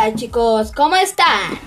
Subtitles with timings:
[0.00, 1.58] Hola chicos, ¿cómo están?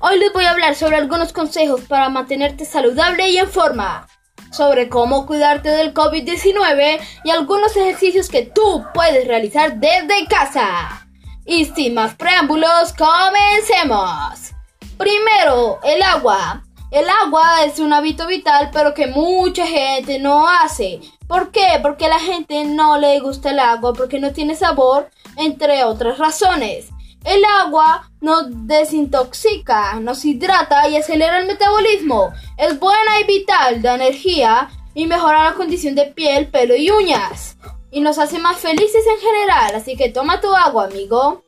[0.00, 4.06] Hoy les voy a hablar sobre algunos consejos para mantenerte saludable y en forma,
[4.52, 11.08] sobre cómo cuidarte del COVID-19 y algunos ejercicios que tú puedes realizar desde casa.
[11.46, 14.52] Y sin más preámbulos, comencemos.
[14.98, 16.64] Primero, el agua.
[16.90, 21.00] El agua es un hábito vital, pero que mucha gente no hace.
[21.26, 21.78] ¿Por qué?
[21.80, 26.18] Porque a la gente no le gusta el agua, porque no tiene sabor, entre otras
[26.18, 26.90] razones.
[27.24, 32.32] El agua nos desintoxica, nos hidrata y acelera el metabolismo.
[32.56, 37.56] Es buena y vital, da energía y mejora la condición de piel, pelo y uñas.
[37.90, 41.44] Y nos hace más felices en general, así que toma tu agua, amigo.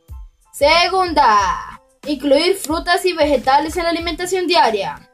[0.53, 5.09] Segunda, incluir frutas y vegetales en la alimentación diaria.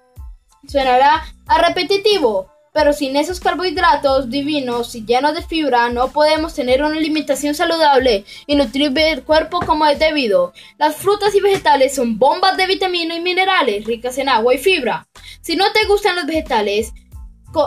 [0.66, 6.84] Suenará a repetitivo, pero sin esos carbohidratos divinos y llenos de fibra no podemos tener
[6.84, 10.52] una alimentación saludable y nutrir el cuerpo como es debido.
[10.76, 15.08] Las frutas y vegetales son bombas de vitaminas y minerales ricas en agua y fibra.
[15.40, 16.92] Si no te gustan los vegetales,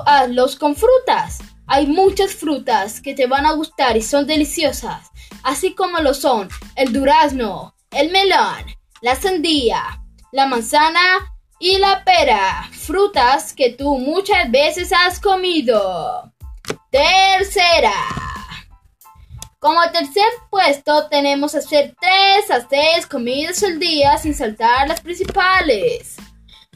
[0.06, 1.40] hazlos con frutas.
[1.66, 5.10] Hay muchas frutas que te van a gustar y son deliciosas,
[5.42, 8.64] así como lo son el durazno, el melón,
[9.02, 16.32] la sandía, la manzana y la pera, frutas que tú muchas veces has comido.
[16.90, 17.94] Tercera.
[19.60, 26.16] Como tercer puesto tenemos hacer 3 a 6 comidas al día sin saltar las principales.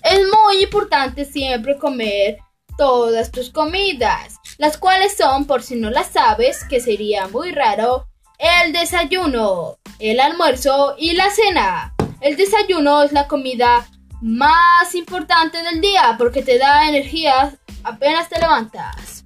[0.03, 2.37] Es muy importante siempre comer
[2.77, 8.07] todas tus comidas, las cuales son, por si no las sabes, que sería muy raro,
[8.37, 11.95] el desayuno, el almuerzo y la cena.
[12.19, 13.87] El desayuno es la comida
[14.23, 19.25] más importante del día porque te da energía apenas te levantas.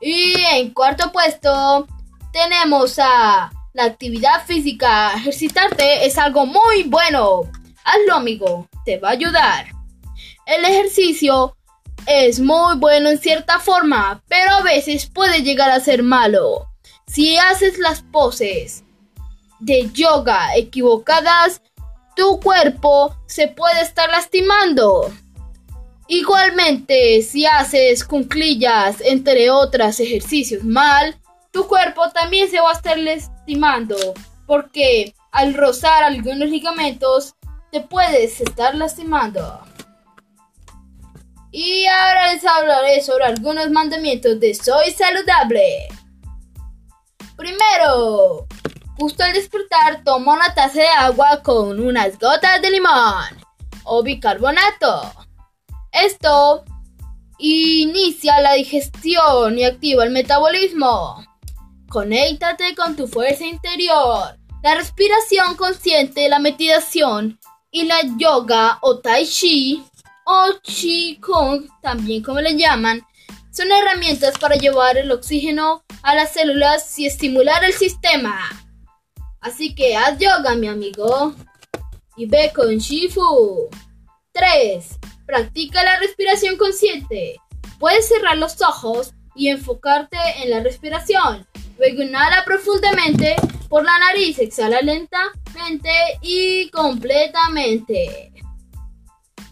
[0.00, 1.86] Y en cuarto puesto
[2.32, 5.14] tenemos a la actividad física.
[5.14, 7.42] Ejercitarte es algo muy bueno.
[7.84, 9.66] Hazlo amigo, te va a ayudar.
[10.46, 11.56] El ejercicio
[12.06, 16.66] es muy bueno en cierta forma, pero a veces puede llegar a ser malo.
[17.06, 18.82] Si haces las poses
[19.60, 21.62] de yoga equivocadas,
[22.18, 25.08] tu cuerpo se puede estar lastimando.
[26.08, 31.16] Igualmente, si haces cunclillas, entre otros ejercicios mal,
[31.52, 33.96] tu cuerpo también se va a estar lastimando,
[34.48, 37.36] porque al rozar algunos ligamentos
[37.70, 39.60] te puedes estar lastimando.
[41.52, 45.86] Y ahora les hablaré sobre algunos mandamientos de Soy Saludable.
[47.36, 48.48] Primero,
[48.98, 53.48] Justo al despertar, toma una taza de agua con unas gotas de limón
[53.84, 55.12] o bicarbonato.
[55.92, 56.64] Esto
[57.38, 61.24] inicia la digestión y activa el metabolismo.
[61.88, 64.36] Conéctate con tu fuerza interior.
[64.64, 67.38] La respiración consciente, la meditación
[67.70, 69.84] y la yoga o tai chi
[70.26, 73.06] o chi kung, también como le llaman,
[73.52, 78.67] son herramientas para llevar el oxígeno a las células y estimular el sistema.
[79.48, 81.34] Así que haz yoga, mi amigo.
[82.18, 83.70] Y ve con Shifu.
[84.32, 84.98] 3.
[85.26, 87.40] Practica la respiración consciente.
[87.78, 91.46] Puedes cerrar los ojos y enfocarte en la respiración.
[91.78, 93.36] Luego inhala profundamente
[93.70, 98.32] por la nariz, exhala lentamente y completamente.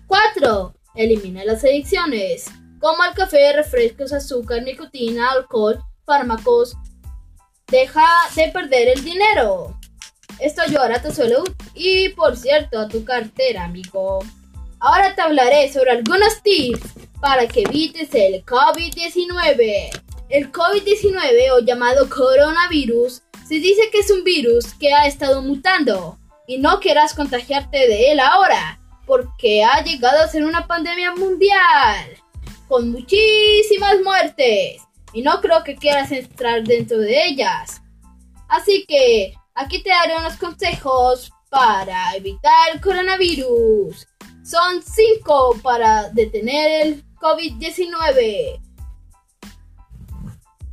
[0.07, 0.75] 4.
[0.95, 2.47] Elimina las adicciones,
[2.81, 6.77] como el café, refrescos, azúcar, nicotina, alcohol, fármacos,
[7.69, 9.77] Deja de perder el dinero.
[10.39, 14.21] Esto ayudará a tu salud y, por cierto, a tu cartera, amigo.
[14.79, 16.81] Ahora te hablaré sobre algunos tips
[17.21, 20.03] para que evites el COVID-19.
[20.29, 26.19] El COVID-19 o llamado coronavirus se dice que es un virus que ha estado mutando
[26.47, 32.17] y no quieras contagiarte de él ahora porque ha llegado a ser una pandemia mundial
[32.69, 34.83] con muchísimas muertes
[35.13, 37.81] y no creo que quieras entrar dentro de ellas.
[38.49, 44.07] Así que aquí te daré unos consejos para evitar el coronavirus.
[44.45, 48.61] Son 5 para detener el COVID-19.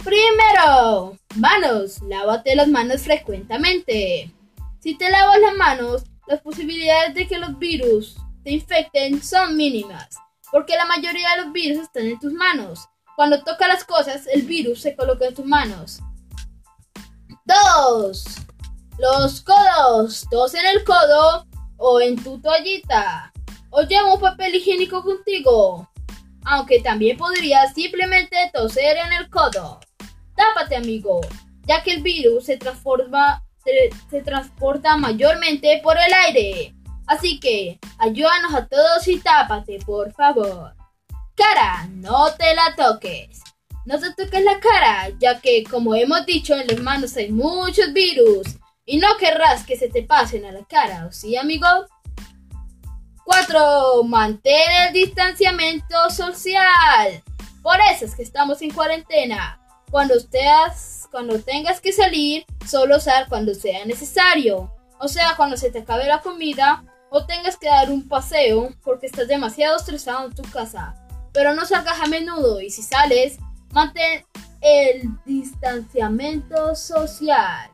[0.03, 2.01] Primero, manos.
[2.03, 4.31] Lávate las manos frecuentemente.
[4.79, 10.09] Si te lavas las manos, las posibilidades de que los virus te infecten son mínimas,
[10.51, 12.89] porque la mayoría de los virus están en tus manos.
[13.15, 16.01] Cuando toca las cosas, el virus se coloca en tus manos.
[17.45, 18.25] 2.
[18.97, 20.25] Los codos.
[20.29, 21.45] Tos en el codo
[21.77, 23.31] o en tu toallita.
[23.69, 25.89] O lleva un papel higiénico contigo.
[26.45, 29.79] Aunque también podrías simplemente toser en el codo.
[30.35, 31.21] Tápate, amigo,
[31.65, 33.43] ya que el virus se transforma
[34.09, 36.73] se transporta mayormente por el aire.
[37.07, 40.73] Así que ayúdanos a todos y tápate, por favor.
[41.35, 43.41] Cara, no te la toques.
[43.85, 47.91] No te toques la cara, ya que, como hemos dicho, en las manos hay muchos
[47.91, 48.47] virus.
[48.85, 51.67] Y no querrás que se te pasen a la cara, ¿o sí, amigo?
[53.23, 54.03] 4.
[54.03, 57.23] Mantén el distanciamiento social.
[57.61, 59.59] Por eso es que estamos en cuarentena.
[59.89, 64.73] Cuando, estés, cuando tengas que salir, solo sal cuando sea necesario.
[64.99, 69.05] O sea, cuando se te acabe la comida o tengas que dar un paseo porque
[69.05, 70.95] estás demasiado estresado en tu casa.
[71.31, 73.37] Pero no salgas a menudo y si sales,
[73.71, 74.25] mantén
[74.61, 77.72] el distanciamiento social.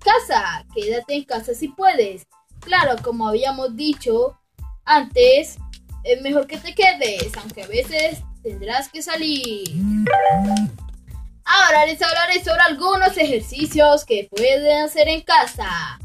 [0.00, 2.26] Casa, quédate en casa si puedes.
[2.60, 4.38] Claro, como habíamos dicho
[4.84, 5.58] antes,
[6.04, 9.64] es mejor que te quedes, aunque a veces tendrás que salir.
[11.44, 15.98] Ahora les hablaré sobre algunos ejercicios que pueden hacer en casa.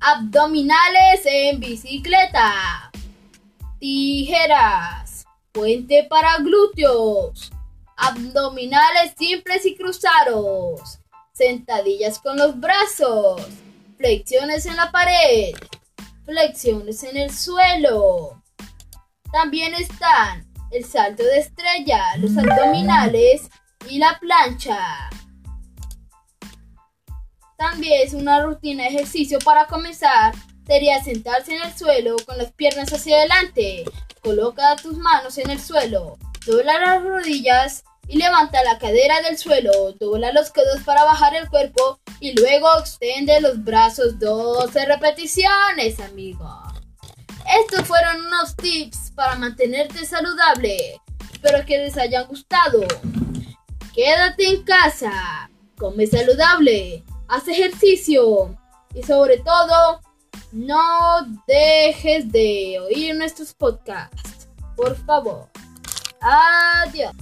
[0.00, 2.90] Abdominales en bicicleta.
[3.78, 5.24] Tijeras.
[5.52, 7.50] Puente para glúteos.
[7.96, 10.98] Abdominales simples y cruzados.
[11.36, 13.42] Sentadillas con los brazos.
[13.96, 15.52] Flexiones en la pared.
[16.24, 18.40] Flexiones en el suelo.
[19.32, 23.50] También están el salto de estrella, los abdominales
[23.90, 25.10] y la plancha.
[27.58, 30.36] También es una rutina de ejercicio para comenzar.
[30.68, 33.84] Sería sentarse en el suelo con las piernas hacia adelante.
[34.22, 36.16] Coloca tus manos en el suelo.
[36.46, 39.92] Dobla las rodillas y levanta la cadera del suelo.
[39.92, 46.62] Dobla los codos para bajar el cuerpo y luego extiende los brazos 12 repeticiones, amigo.
[47.60, 51.00] Estos fueron unos tips para mantenerte saludable.
[51.32, 52.80] Espero que les hayan gustado.
[53.94, 58.58] Quédate en casa, come saludable, haz ejercicio
[58.94, 60.00] y sobre todo,
[60.52, 64.48] no dejes de oír nuestros podcasts.
[64.76, 65.48] Por favor.
[66.20, 67.12] Adiós.